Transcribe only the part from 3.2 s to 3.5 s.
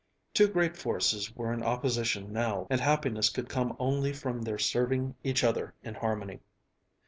could